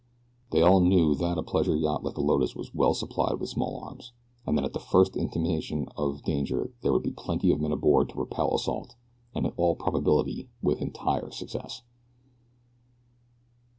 [0.49, 3.83] They all knew that a pleasure yacht like the Lotus was well supplied with small
[3.83, 4.13] arms,
[4.47, 8.09] and that at the first intimation of danger there would be plenty of men aboard
[8.09, 8.95] to repel assault,
[9.35, 11.83] and, in all probability, with entire success.